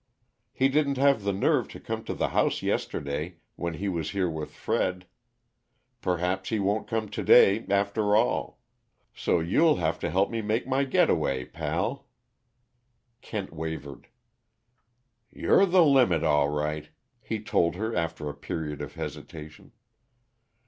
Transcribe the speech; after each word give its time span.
He 0.51 0.67
didn't 0.67 0.97
have 0.97 1.21
the 1.21 1.31
nerve 1.31 1.67
to 1.67 1.79
come 1.79 2.03
to 2.05 2.15
the 2.15 2.29
house 2.29 2.63
yesterday, 2.63 3.35
when 3.55 3.75
he 3.75 3.87
was 3.87 4.09
here 4.09 4.27
with 4.27 4.49
Fred 4.49 5.05
perhaps 6.01 6.49
he 6.49 6.57
won't 6.59 6.87
come 6.87 7.07
to 7.09 7.23
day, 7.23 7.63
after 7.69 8.15
all. 8.15 8.57
So 9.13 9.39
you'll 9.39 9.75
have 9.75 9.99
to 9.99 10.09
help 10.09 10.31
me 10.31 10.41
make 10.41 10.65
my 10.65 10.85
getaway, 10.85 11.45
pal." 11.45 12.07
Kent 13.21 13.53
wavered. 13.53 14.07
"You're 15.31 15.67
the 15.67 15.85
limit, 15.85 16.23
all 16.23 16.49
right," 16.49 16.89
he 17.21 17.39
told 17.39 17.75
her 17.75 17.95
after 17.95 18.27
a 18.27 18.33
period 18.33 18.81
of 18.81 18.95
hesitation. 18.95 19.71